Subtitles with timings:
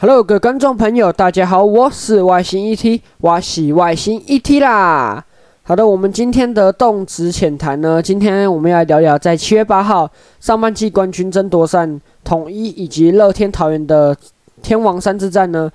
[0.00, 5.24] Hello，各位观众朋友，大家好，我是外星 ET，我是外星 ET 啦。
[5.64, 10.08] 好的，我们今天的动词浅谈呢，今天我们要聊聊在七月八号
[10.38, 14.16] 上半季冠军争夺战统一以及乐天桃园的
[14.62, 15.68] 天王山之战呢，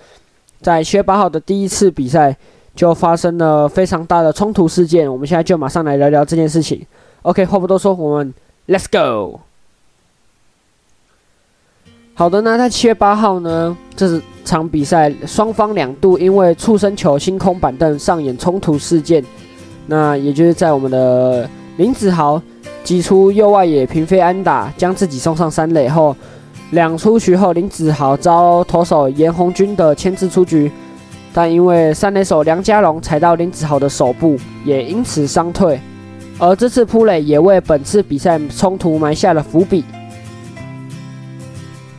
[0.61, 2.33] 在七月八号的第一次比赛
[2.73, 6.81] 就发生了非常大的冲突事件，我们现在就马上来聊聊这件事情。
[7.23, 8.33] OK，话不多说，我们
[8.69, 9.41] Let's go。
[12.15, 19.23] 好的，那在七月八号呢，这场比赛双方两度因为触身球、星空板凳上演冲突事件。
[19.87, 22.39] 那也就是在我们的林子豪
[22.83, 26.15] 击出右外野平飞安打，将自己送上三垒后，
[26.69, 30.71] 两出局后，林子豪遭投手严红军的牵制出局，
[31.33, 35.79] 但因为三垒手梁家龙踩到林子豪的手部，也因此伤退。
[36.37, 39.83] 而这次扑垒也为本次比赛冲突埋下了伏笔。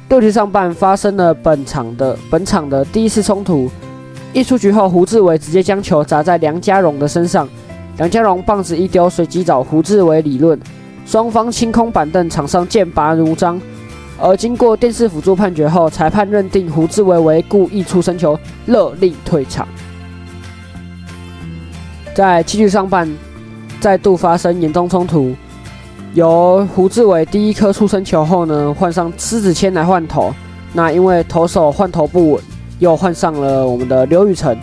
[0.08, 3.68] 六局上半发生了本场的本场的第一次冲突，
[4.32, 7.48] 一出局后，胡志伟直接将球砸在梁家荣的身上，
[7.96, 10.58] 梁家荣棒子一丢，随即找胡志伟理论，
[11.05, 13.61] 双方清空板凳，场上剑拔弩张。
[14.16, 19.66] 而经过电视辅助判决后，裁判认定胡志伟为故意出身球，勒令退场。
[22.14, 23.12] 在七局上半，
[23.80, 25.34] 再度发生严重冲突。
[26.15, 30.33] 由胡志伟第一颗出生球后呢，换上狮子谦来换投。
[30.73, 32.43] 那因为投手换投不稳，
[32.79, 34.57] 又换上了我们的刘雨辰。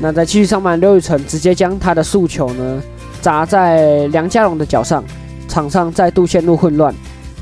[0.00, 2.82] 那在继续上半，刘雨辰直接将他的速球呢
[3.20, 5.04] 砸在梁家荣的脚上，
[5.46, 6.92] 场上再度陷入混乱。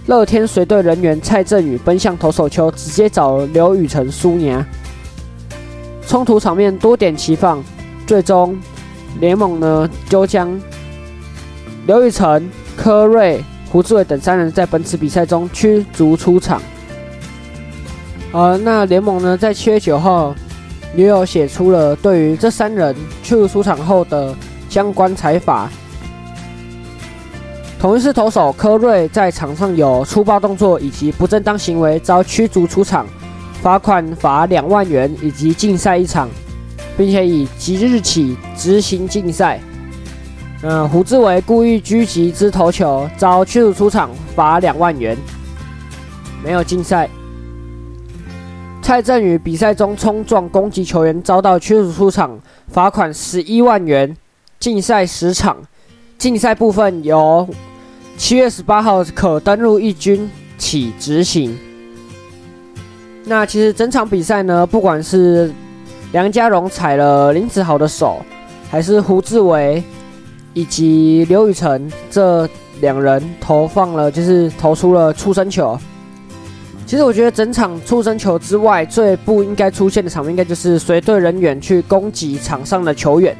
[0.04, 4.62] 乐天随队人员蔡振宇奔向投手丘，直接找刘雨辰输赢。
[6.06, 7.64] 冲突场面多点齐放，
[8.06, 8.54] 最终
[9.20, 10.60] 联盟呢就将
[11.86, 12.46] 刘雨辰。
[12.76, 16.60] 柯瑞、胡志伟等三人在本次比赛中驱逐出场。
[18.32, 20.34] 呃，那联盟呢，在七月九号
[20.94, 24.34] 也有写出了对于这三人驱逐出场后的
[24.68, 25.70] 相关裁罚。
[27.78, 33.06] 同一次投手柯瑞在场上有粗暴动作以及不正当行为，遭驱逐出场，
[33.62, 36.28] 罚款罚两万元以及禁赛一场，
[36.96, 39.60] 并且以即日起执行禁赛。
[40.68, 45.16] 嗯，胡志伟故意狙击之投球，遭驱逐出场，罚两万元，
[46.42, 47.08] 没有禁赛。
[48.82, 54.16] 蔡振宇比赛中冲撞攻击球员，遭到驱逐出场，罚款十一万元，
[54.58, 55.56] 禁赛十场。
[56.18, 57.48] 禁赛部分由
[58.16, 60.28] 七月十八号可登入一军
[60.58, 61.56] 起执行。
[63.24, 65.52] 那其实整场比赛呢，不管是
[66.10, 68.20] 梁家荣踩了林子豪的手，
[68.68, 69.80] 还是胡志伟。
[70.56, 72.48] 以及刘雨辰这
[72.80, 75.78] 两人投放了，就是投出了出生球。
[76.86, 83.36] 其实我觉得整场出生球之外，最不应该出现的场面，应该就是随队人员去攻击场上的球员。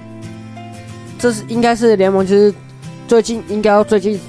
[1.18, 2.52] 这是应该是联盟就是
[3.08, 4.20] 最近应该要最近，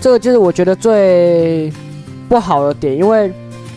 [0.00, 1.72] 这个就是我觉得最
[2.28, 3.32] 不好的点，因为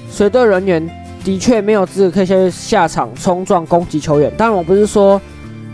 [0.10, 0.90] 随队人员
[1.24, 4.34] 的确没有资格可以去下场冲撞攻击球员。
[4.36, 5.22] 当然，我不是说。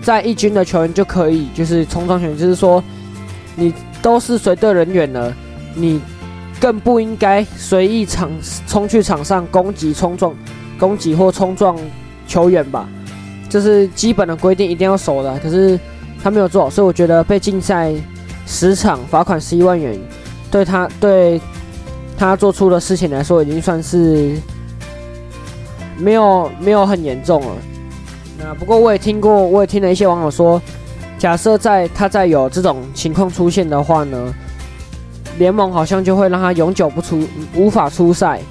[0.02, 2.84] 在一军的球员就可以，就是冲撞球员，就是说，
[3.56, 5.34] 你都是随队人员了，
[5.76, 6.02] 你
[6.60, 8.30] 更不应该随意场
[8.68, 10.36] 冲去场上攻击、冲撞、
[10.80, 11.78] 攻击或冲撞
[12.28, 12.88] 球员吧？
[13.50, 15.38] 这是基本的规定，一定要守的。
[15.40, 15.80] 可是
[16.24, 17.94] 他没有做，所以我觉得被禁赛
[18.48, 20.00] 十场，罚款十一万元，
[20.50, 21.40] 对他对
[22.18, 24.36] 他做出的事情来说，已经算是
[25.98, 27.56] 没有没有很严重了。
[28.44, 30.60] 那不过我也听过，我也听了一些网友说，
[31.20, 34.34] 假设在他再有这种情况出现的话呢，
[35.38, 38.42] 联盟好像就会让他永久不出，无法出赛。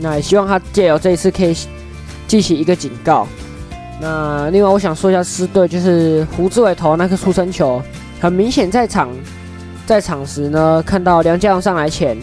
[0.00, 1.56] 那也希望他借由这一次可以
[2.26, 3.26] 进行一个警告。
[4.00, 7.82] 那另外我想说一下狮队，就是胡志伟投那颗触身球，
[8.20, 9.08] 很明显在场
[9.86, 12.16] 在场时呢，看到梁家荣上来前，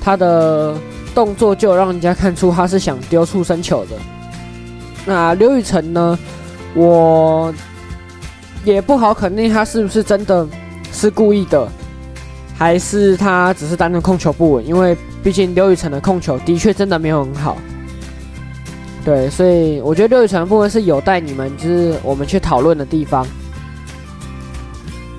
[0.00, 0.74] 他的
[1.14, 3.96] 动作就让人家看出他是想丢触身球的。
[5.04, 6.18] 那刘雨辰呢？
[6.74, 7.52] 我
[8.64, 10.46] 也不好肯定他是不是真的
[10.92, 11.68] 是故意的，
[12.56, 14.66] 还是他只是单纯控球不稳。
[14.66, 17.56] 因为毕竟刘雨辰的控球的确真的没有很好。
[19.04, 23.26] 对，所以我觉得刘雨辰的部分是有待你们就是我们去讨论的地方。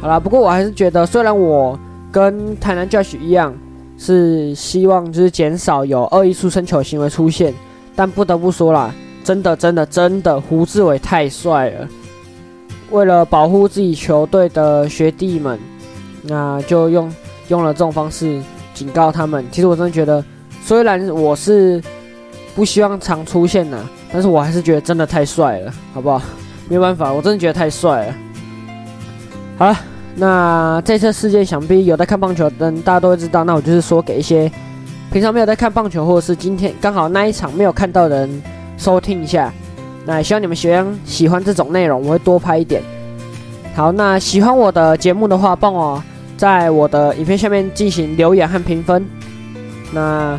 [0.02, 1.78] 好啦，不过我还是觉得，虽然我
[2.12, 3.54] 跟台南 Josh 一样
[3.98, 7.54] 是希望就是减少有恶意出身球行为出现，
[7.96, 8.94] 但不得不说啦。
[9.24, 11.88] 真的，真的，真的，胡志伟太帅了。
[12.92, 15.58] 为了保护自己球队的学弟们，
[16.22, 17.12] 那就用
[17.48, 18.42] 用了这种方式
[18.74, 19.44] 警告他们。
[19.52, 20.24] 其实我真的觉得，
[20.62, 21.82] 虽然我是
[22.54, 23.78] 不希望常出现呐，
[24.12, 26.22] 但是我还是觉得真的太帅了，好不好？
[26.70, 28.16] 没有办法，我真的觉得太帅了。
[29.58, 29.78] 好了，
[30.16, 34.52] 那这次事件想必有在看棒球的人大家都会知道，那我就是说给一些
[35.12, 38.44] 平常没有在看棒球，或者是今天刚好那一场没有看到的人
[38.84, 39.54] 收听一下。
[40.06, 42.82] 那也希望你们喜欢喜欢这种内容，我会多拍一点。
[43.74, 46.04] 好，那喜欢我的节目的话，帮我
[46.36, 49.06] 在我的影片下面进行留言和评分。
[49.94, 50.38] 那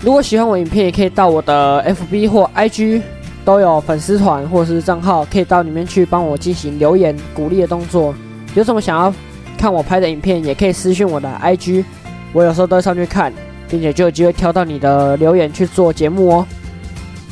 [0.00, 3.02] 如果喜欢我影片，也可以到我的 FB 或 IG
[3.44, 8.14] 都有粉丝团或者是账号，可以到里面去帮我进行留言鼓励的动作。
[8.54, 9.12] 有什么想要
[9.58, 11.84] 看我拍的影片，也可以私讯我的 IG，
[12.32, 13.32] 我有时候都会上去看，
[13.68, 16.46] 并且就有机会挑到你的留言去做节目哦。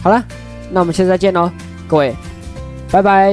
[0.05, 0.23] 好了，
[0.71, 1.51] 那我们下次再见喽，
[1.89, 2.15] 各位，
[2.91, 3.33] 拜拜。